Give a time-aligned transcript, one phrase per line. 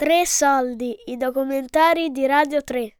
[0.00, 2.96] Tre soldi, i documentari di Radio 3.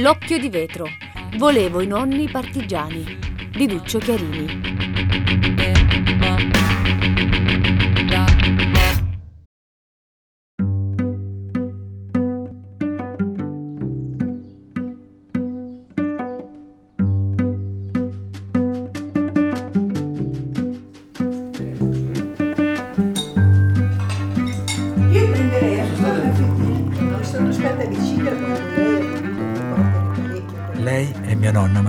[0.00, 0.84] L'occhio di vetro.
[1.38, 3.18] Volevo i nonni partigiani
[3.52, 4.89] di Duccio Chiarini.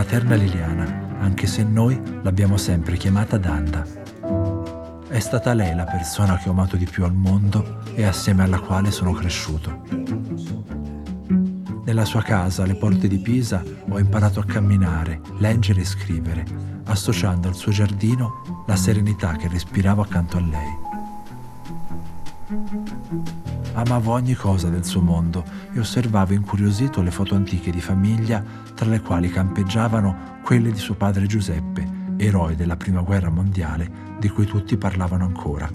[0.01, 3.85] Materna Liliana, anche se noi l'abbiamo sempre chiamata Danda.
[5.07, 8.59] È stata lei la persona che ho amato di più al mondo e assieme alla
[8.59, 9.83] quale sono cresciuto.
[11.85, 16.45] Nella sua casa, alle porte di Pisa, ho imparato a camminare, leggere e scrivere,
[16.85, 20.79] associando al suo giardino la serenità che respiravo accanto a lei.
[23.73, 28.43] Amavo ogni cosa del suo mondo e osservavo incuriosito le foto antiche di famiglia,
[28.75, 34.27] tra le quali campeggiavano quelle di suo padre Giuseppe, eroe della Prima Guerra Mondiale, di
[34.27, 35.69] cui tutti parlavano ancora.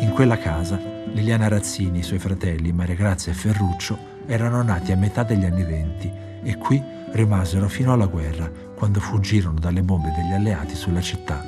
[0.00, 0.80] In quella casa,
[1.12, 5.64] Liliana Razzini, i suoi fratelli Maria Grazia e Ferruccio erano nati a metà degli anni
[5.64, 6.10] venti
[6.42, 11.42] e qui rimasero fino alla guerra, quando fuggirono dalle bombe degli alleati sulla città.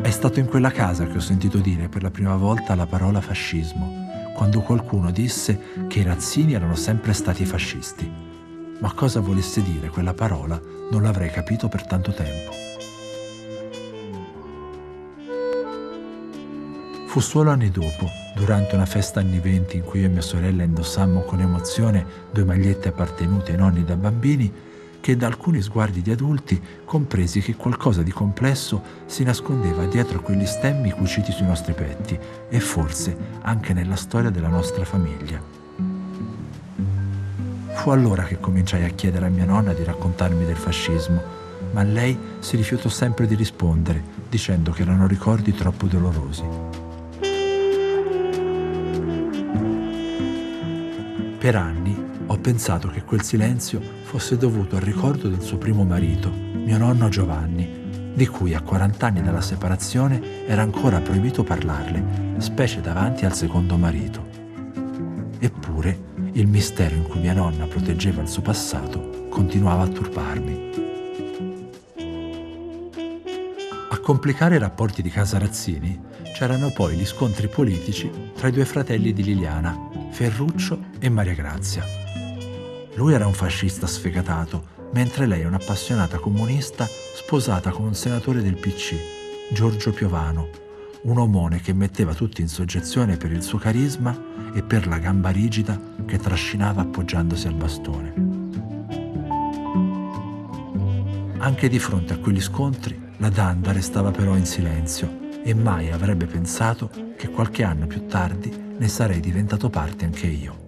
[0.00, 3.20] È stato in quella casa che ho sentito dire per la prima volta la parola
[3.20, 8.10] fascismo, quando qualcuno disse che i Razzini erano sempre stati fascisti.
[8.80, 12.67] Ma cosa volesse dire quella parola non l'avrei capito per tanto tempo.
[17.08, 20.62] Fu solo anni dopo, durante una festa anni venti in cui io e mia sorella
[20.62, 24.52] indossammo con emozione due magliette appartenute ai nonni da bambini,
[25.00, 30.44] che da alcuni sguardi di adulti compresi che qualcosa di complesso si nascondeva dietro quegli
[30.44, 32.16] stemmi cuciti sui nostri petti
[32.50, 35.40] e forse anche nella storia della nostra famiglia.
[37.72, 41.22] Fu allora che cominciai a chiedere a mia nonna di raccontarmi del fascismo,
[41.72, 46.87] ma lei si rifiutò sempre di rispondere, dicendo che erano ricordi troppo dolorosi.
[51.48, 56.30] Per anni ho pensato che quel silenzio fosse dovuto al ricordo del suo primo marito,
[56.30, 62.82] mio nonno Giovanni, di cui a 40 anni dalla separazione era ancora proibito parlarle, specie
[62.82, 64.26] davanti al secondo marito.
[65.38, 65.98] Eppure
[66.32, 70.70] il mistero in cui mia nonna proteggeva il suo passato continuava a turbarmi.
[73.88, 75.98] A complicare i rapporti di casa Razzini
[76.34, 81.84] c'erano poi gli scontri politici tra i due fratelli di Liliana, Ferruccio e Maria Grazia.
[82.94, 88.56] Lui era un fascista sfegatato, mentre lei è un'appassionata comunista sposata con un senatore del
[88.56, 88.96] PC,
[89.52, 90.48] Giorgio Piovano,
[91.02, 94.16] un omone che metteva tutti in soggezione per il suo carisma
[94.52, 98.26] e per la gamba rigida che trascinava appoggiandosi al bastone.
[101.38, 106.26] Anche di fronte a quegli scontri, la Danda restava però in silenzio e mai avrebbe
[106.26, 110.66] pensato che qualche anno più tardi ne sarei diventato parte anche io.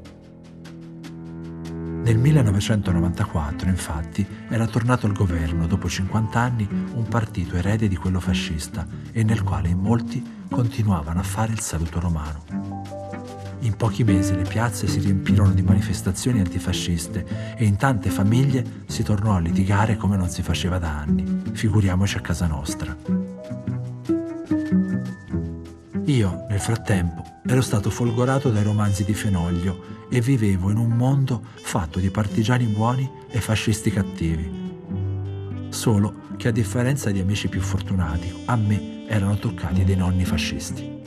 [2.03, 8.21] Nel 1994, infatti, era tornato al governo dopo 50 anni un partito erede di quello
[8.21, 12.89] fascista e nel quale in molti continuavano a fare il saluto romano.
[13.61, 19.03] In pochi mesi le piazze si riempirono di manifestazioni antifasciste e in tante famiglie si
[19.03, 22.97] tornò a litigare come non si faceva da anni, figuriamoci a casa nostra.
[26.11, 31.41] Io, nel frattempo, ero stato folgorato dai romanzi di Fenoglio e vivevo in un mondo
[31.63, 35.69] fatto di partigiani buoni e fascisti cattivi.
[35.69, 40.99] Solo che a differenza di amici più fortunati, a me erano toccati dei nonni fascisti.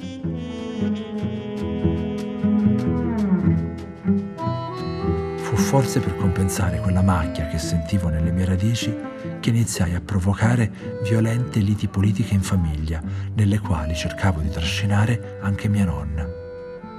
[5.36, 8.96] Fu forse per compensare quella macchia che sentivo nelle mie radici
[9.44, 13.02] che iniziai a provocare violente liti politiche in famiglia,
[13.36, 16.26] nelle quali cercavo di trascinare anche mia nonna.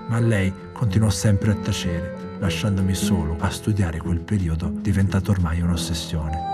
[0.08, 6.52] Ma lei continuò sempre a tacere, lasciandomi solo a studiare quel periodo diventato ormai un'ossessione.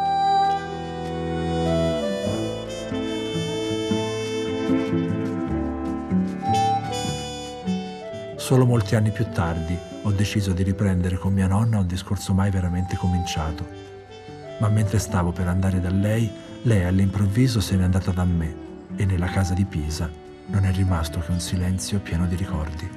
[8.37, 12.53] Solo molti anni più tardi ho deciso di riprendere con mia nonna un discorso mai
[12.53, 13.90] veramente cominciato.
[14.61, 16.31] Ma mentre stavo per andare da lei,
[16.63, 18.55] lei all'improvviso se n'è andata da me
[18.95, 20.11] e nella casa di Pisa
[20.47, 22.89] non è rimasto che un silenzio pieno di ricordi.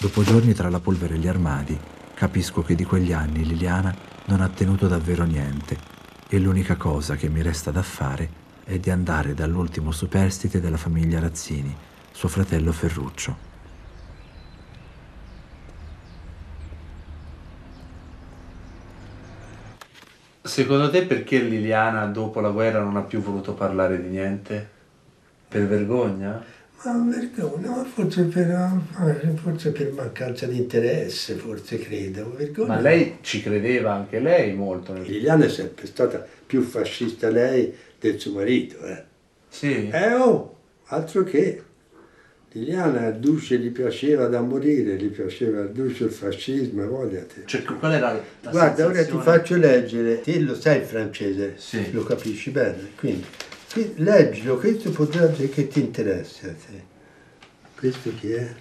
[0.00, 1.78] Dopo giorni tra la polvere e gli armadi,
[2.14, 3.94] capisco che di quegli anni Liliana
[4.28, 5.76] non ha tenuto davvero niente
[6.26, 8.30] e l'unica cosa che mi resta da fare
[8.64, 11.76] è di andare dall'ultimo superstite della famiglia Razzini,
[12.12, 13.36] suo fratello Ferruccio.
[20.40, 24.70] Secondo te perché Liliana dopo la guerra non ha più voluto parlare di niente?
[25.46, 26.42] Per vergogna?
[26.82, 28.80] Ma vergogna, ma forse per,
[29.42, 32.34] forse per mancanza di interesse, forse credo.
[32.34, 32.68] Vergogna.
[32.74, 34.94] Ma lei ci credeva anche lei molto.
[34.94, 39.04] nel- Liliana è sempre stata più fascista lei del suo marito, eh.
[39.48, 39.88] Sì.
[39.92, 40.56] Eh oh,
[40.86, 41.64] altro che.
[42.52, 47.42] Liliana a Duce gli piaceva da morire, gli piaceva a Duce il fascismo, voglia te.
[47.44, 49.22] Cioè, qual era la Guarda, ora ti sensazione?
[49.22, 51.92] faccio leggere, te lo sai il francese, Sì.
[51.92, 53.24] lo capisci bene, quindi
[53.72, 56.84] qui- leggilo, questo potrebbe che ti interessa a te.
[57.76, 58.54] Questo chi è?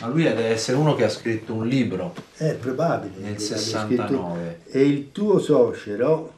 [0.00, 2.14] Ma lui deve essere uno che ha scritto un libro.
[2.34, 3.14] È probabile.
[3.18, 4.58] Nel che l'abbia 69.
[4.62, 4.78] scritto.
[4.78, 6.34] E il tuo suocero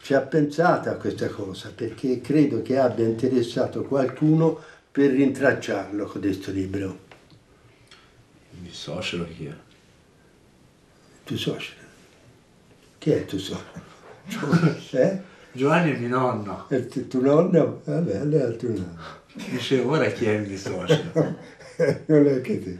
[0.00, 4.58] ci ha pensato a questa cosa perché credo che abbia interessato qualcuno
[4.90, 6.98] per rintracciarlo con questo libro.
[8.62, 9.48] Il suocero chi è?
[9.48, 9.56] Il
[11.24, 11.80] tuo suocero.
[12.98, 13.82] Chi è il tuo suocero?
[14.92, 15.32] eh?
[15.54, 16.68] Giovanni è mio nonno.
[16.68, 17.80] È il tuo- nonno?
[17.84, 18.98] Vabbè, allora è il tuo nonno.
[19.50, 21.12] Dicevo, ora chi è il mio suocero?
[22.06, 22.78] non è che te,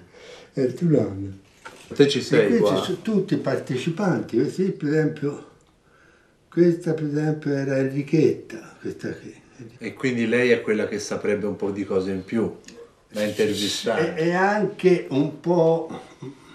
[0.52, 1.32] è il tuo nonno.
[1.94, 2.82] Te ci E sei questi qua?
[2.82, 5.48] sono tutti partecipanti, questi per esempio,
[6.50, 9.42] questa per esempio era Enrichetta, questa qui.
[9.78, 12.52] E quindi lei è quella che saprebbe un po' di cose in più
[13.12, 14.14] da intervistare.
[14.14, 15.88] È, è anche un po',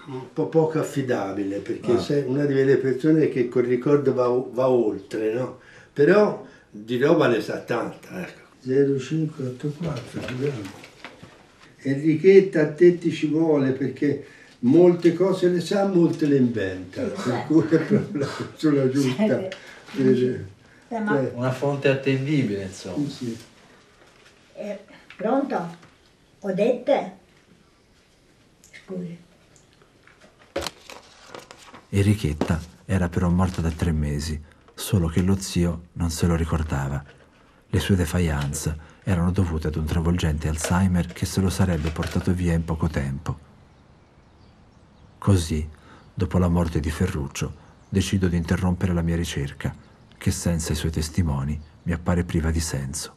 [0.08, 2.00] un po' poco affidabile, perché Ah.
[2.00, 5.60] sei una di quelle persone che col ricordo va, va oltre, no?
[6.00, 8.48] Però di roba ne sa tanta, ecco.
[8.62, 10.70] 0584, vediamo.
[11.76, 14.26] Enrichetta a te ti ci vuole perché
[14.60, 19.50] molte cose le sa, molte le inventa, per cui è proprio la persona giusta.
[19.98, 23.10] Eh, ma eh, Una fonte attendibile, insomma.
[23.10, 23.38] sì.
[24.56, 24.80] eh,
[25.18, 25.76] pronto?
[26.40, 27.18] Odette?
[28.72, 29.18] Scusi.
[31.90, 34.42] Enrichetta era però morta da tre mesi,
[34.80, 37.04] solo che lo zio non se lo ricordava.
[37.68, 42.54] Le sue defiance erano dovute ad un travolgente Alzheimer che se lo sarebbe portato via
[42.54, 43.38] in poco tempo.
[45.18, 45.68] Così,
[46.14, 49.76] dopo la morte di Ferruccio, decido di interrompere la mia ricerca,
[50.18, 53.16] che senza i suoi testimoni mi appare priva di senso.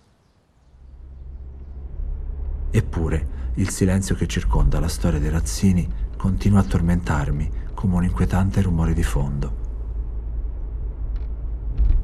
[2.72, 8.62] Eppure, il silenzio che circonda la storia dei Razzini continua a tormentarmi come un inquietante
[8.62, 9.61] rumore di fondo.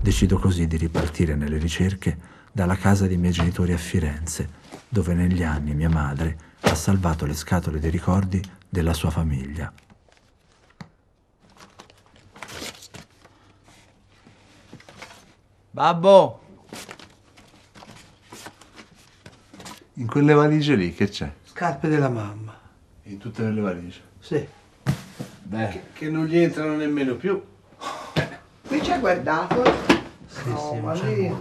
[0.01, 2.17] Decido così di ripartire nelle ricerche
[2.53, 4.49] dalla casa dei miei genitori a Firenze,
[4.89, 9.73] dove negli anni mia madre ha salvato le scatole dei ricordi della sua famiglia.
[15.71, 16.41] Babbo!
[19.95, 21.31] In quelle valigie lì che c'è?
[21.45, 22.57] Scarpe della mamma.
[23.05, 24.01] In tutte le valigie.
[24.21, 24.47] Sì.
[25.43, 27.43] Beh, Che non gli entrano nemmeno più.
[28.67, 29.88] Qui ci ha guardato?
[30.49, 31.35] No, ma lì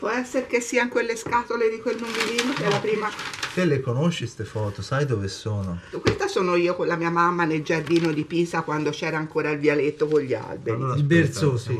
[0.00, 3.10] può essere che siano quelle scatole di quel numerino che è la prima.
[3.54, 4.80] te le conosci queste foto?
[4.80, 5.78] Sai dove sono?
[6.00, 9.58] Questa sono io con la mia mamma nel giardino di Pisa quando c'era ancora il
[9.58, 10.80] vialetto con gli alberi.
[10.96, 11.78] il Berzosi,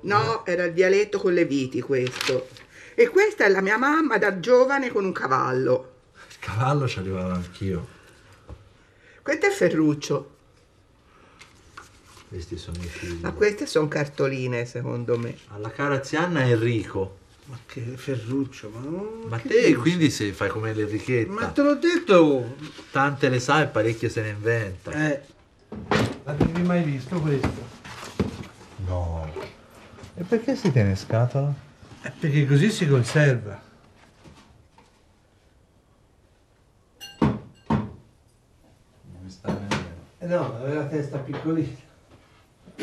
[0.00, 2.48] No, era il vialetto con le viti questo.
[2.94, 5.92] E questa è la mia mamma da giovane con un cavallo.
[6.30, 7.86] Il cavallo ci arrivavo anch'io.
[9.22, 10.30] Questo è Ferruccio,
[12.32, 13.20] Questi sono i figli.
[13.20, 15.36] ma queste sono cartoline secondo me.
[15.48, 17.18] Alla cara Zianna Enrico.
[17.44, 19.74] Ma che Ferruccio, ma, Ma che te dici?
[19.74, 21.30] quindi se fai come l'Enrichetta.
[21.30, 22.56] Ma te l'ho detto!
[22.90, 24.92] Tante le sa e parecchie se ne inventa.
[24.92, 25.20] Eh.
[26.24, 27.66] L'avevi mai visto questo?
[28.86, 29.30] No.
[30.14, 31.52] E perché si tiene in scatola?
[32.02, 33.60] Eh, perché così si conserva.
[39.20, 39.76] Mi sta venendo.
[40.18, 41.90] Eh no, aveva la testa piccolina.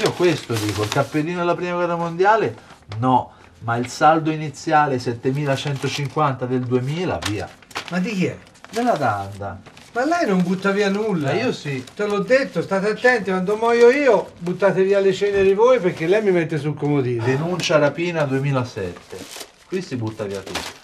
[0.02, 2.56] Io questo dico, il cappellino della prima guerra mondiale?
[3.00, 7.50] No, ma il saldo iniziale 7150 del 2000, via.
[7.90, 8.38] Ma di chi è?
[8.72, 9.60] Della Danda.
[9.92, 11.34] Ma lei non butta via nulla.
[11.34, 11.84] Ma io sì.
[11.94, 16.24] Te l'ho detto, state attenti, quando muoio io, buttate via le ceneri voi perché lei
[16.24, 17.26] mi mette sul comodino.
[17.26, 19.18] Denuncia rapina 2007.
[19.66, 20.79] Qui si butta via tutto.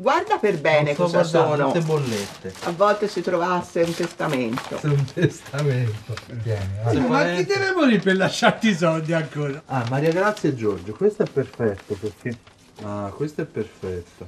[0.00, 1.66] Guarda per bene cosa sono.
[1.66, 2.54] tutte bollette.
[2.62, 4.80] A volte si trovasse un testamento.
[4.84, 6.14] un testamento.
[6.42, 9.62] Tieni, Ma chi deve morire per lasciarti i soldi ancora?
[9.66, 12.34] Ah, Maria Grazia e Giorgio, questo è perfetto perché...
[12.82, 14.26] Ah, questo è perfetto.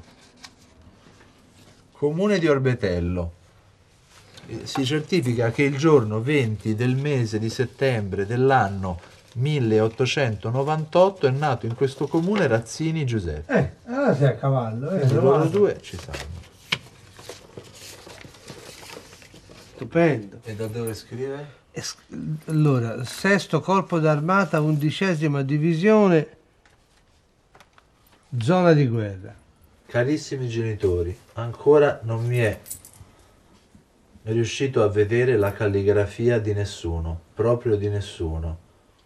[1.92, 3.32] Comune di Orbetello.
[4.48, 9.00] eh, si certifica che il giorno 20 del mese di settembre dell'anno
[9.34, 13.52] 1898 è nato in questo comune Razzini Giuseppe.
[13.86, 14.98] Eh, allora sei a cavallo, eh.
[14.98, 16.40] Quindi loro due ci sanno.
[19.74, 20.38] Stupendo.
[20.44, 21.60] E da dove scrive?
[21.72, 21.96] Es-
[22.46, 26.28] Allora, sesto corpo d'armata, undicesima divisione,
[28.38, 29.34] zona di guerra.
[29.86, 32.58] Carissimi genitori, ancora non mi è
[34.24, 38.58] riuscito a vedere la calligrafia di nessuno, proprio di nessuno,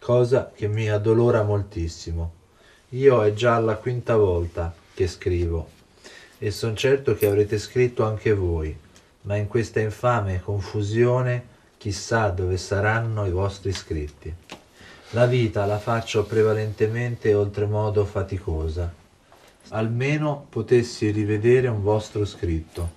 [0.06, 2.30] cosa che mi addolora moltissimo.
[2.90, 5.68] Io è già la quinta volta che scrivo
[6.38, 8.72] e son certo che avrete scritto anche voi,
[9.22, 11.44] ma in questa infame confusione
[11.76, 14.32] chissà dove saranno i vostri scritti.
[15.10, 18.88] La vita la faccio prevalentemente oltremodo faticosa.
[19.70, 22.88] Almeno potessi rivedere un vostro scritto,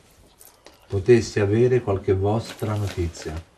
[0.88, 3.49] potessi avere qualche vostra notizia.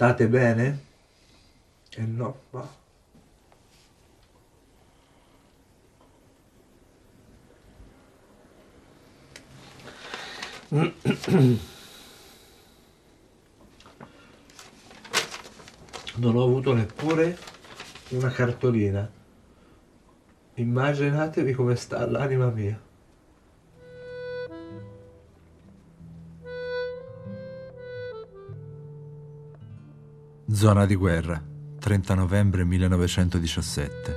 [0.00, 0.78] State bene?
[1.90, 2.66] Eh no, va.
[16.14, 17.36] Non ho avuto neppure
[18.08, 19.06] una cartolina.
[20.54, 22.89] Immaginatevi come sta l'anima mia.
[30.52, 31.40] Zona di guerra,
[31.78, 34.14] 30 novembre 1917.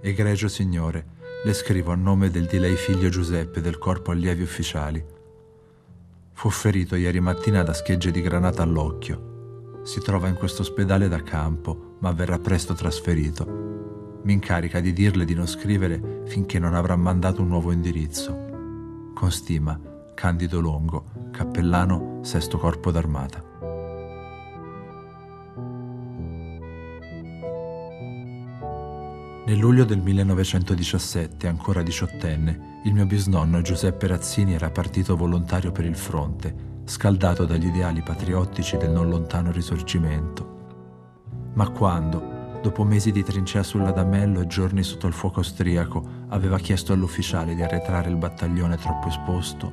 [0.00, 1.04] Egregio signore,
[1.44, 5.04] le scrivo a nome del di lei figlio Giuseppe del corpo allievi ufficiali.
[6.32, 9.80] Fu ferito ieri mattina da schegge di granata all'occhio.
[9.82, 14.20] Si trova in questo ospedale da campo, ma verrà presto trasferito.
[14.22, 19.10] Mi incarica di dirle di non scrivere finché non avrà mandato un nuovo indirizzo.
[19.12, 19.76] Con stima,
[20.14, 23.45] Candido Longo, cappellano, sesto corpo d'armata.
[29.46, 35.84] Nel luglio del 1917, ancora diciottenne, il mio bisnonno Giuseppe Razzini era partito volontario per
[35.84, 41.52] il fronte, scaldato dagli ideali patriottici del non lontano risorgimento.
[41.54, 46.92] Ma quando, dopo mesi di trincea sull'Adamello e giorni sotto il fuoco austriaco, aveva chiesto
[46.92, 49.72] all'ufficiale di arretrare il battaglione troppo esposto,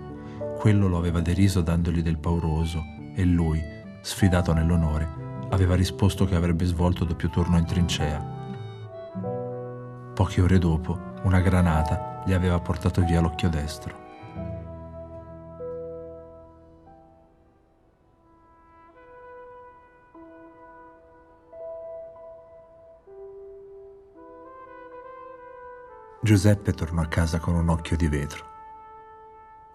[0.59, 2.83] quello lo aveva deriso dandogli del pauroso
[3.15, 3.59] e lui,
[4.03, 8.32] sfidato nell'onore, aveva risposto che avrebbe svolto doppio turno in trincea.
[10.23, 13.93] Poche ore dopo, una granata gli aveva portato via l'occhio destro.
[26.21, 28.45] Giuseppe tornò a casa con un occhio di vetro.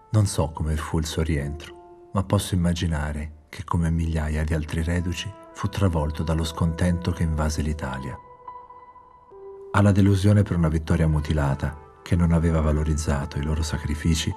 [0.09, 4.81] Non so come fu il suo rientro, ma posso immaginare che come migliaia di altri
[4.81, 8.17] reduci fu travolto dallo scontento che invase l'Italia.
[9.71, 14.33] Alla delusione per una vittoria mutilata, che non aveva valorizzato i loro sacrifici,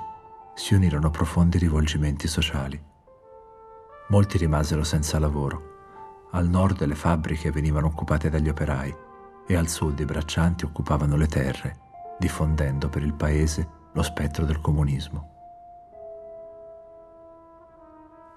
[0.55, 2.81] si unirono profondi rivolgimenti sociali.
[4.09, 6.29] Molti rimasero senza lavoro.
[6.33, 8.95] Al nord le fabbriche venivano occupate dagli operai
[9.47, 11.79] e al sud i braccianti occupavano le terre,
[12.19, 15.31] diffondendo per il paese lo spettro del comunismo.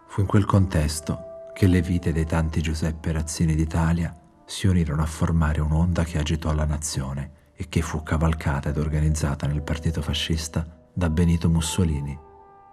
[0.08, 5.08] Fu in quel contesto che le vite dei tanti Giuseppe Razzini d'Italia si unirono a
[5.08, 10.66] formare un'onda che agitò la nazione e che fu cavalcata ed organizzata nel partito fascista
[10.94, 12.18] da Benito Mussolini,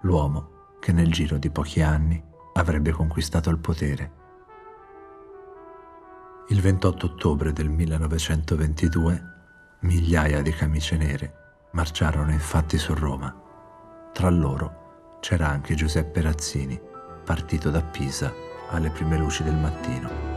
[0.03, 2.23] l'uomo che nel giro di pochi anni
[2.55, 4.21] avrebbe conquistato il potere.
[6.49, 9.31] Il 28 ottobre del 1922
[9.81, 11.35] migliaia di camicie nere
[11.73, 13.35] marciarono infatti su Roma.
[14.13, 16.79] Tra loro c'era anche Giuseppe Razzini,
[17.25, 18.33] partito da Pisa
[18.71, 20.32] alle prime luci del mattino.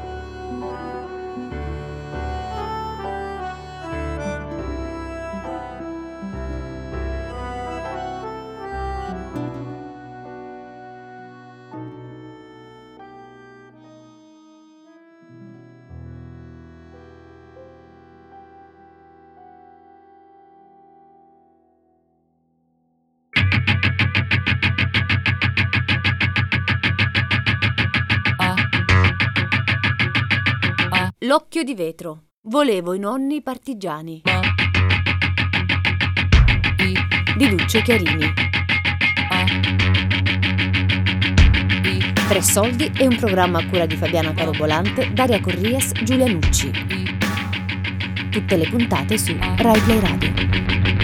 [31.19, 32.23] L'occhio di vetro.
[32.49, 34.23] Volevo i nonni partigiani.
[37.37, 38.33] Di Duccio Chiarini.
[42.27, 46.69] Tre soldi è un programma a cura di Fabiana Carobolante, Daria Corrias, Giulia Nucci.
[48.29, 50.94] tutte le puntate su Rai Play Radio.